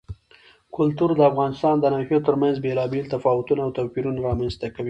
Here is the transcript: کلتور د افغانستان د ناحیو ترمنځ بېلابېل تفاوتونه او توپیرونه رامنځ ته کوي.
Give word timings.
کلتور 0.75 1.09
د 1.15 1.21
افغانستان 1.31 1.75
د 1.79 1.85
ناحیو 1.93 2.25
ترمنځ 2.27 2.55
بېلابېل 2.65 3.05
تفاوتونه 3.15 3.61
او 3.65 3.71
توپیرونه 3.77 4.19
رامنځ 4.27 4.53
ته 4.61 4.67
کوي. 4.75 4.79